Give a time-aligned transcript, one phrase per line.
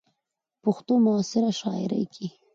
[0.63, 2.27] ،پښتو معاصره شاعرۍ کې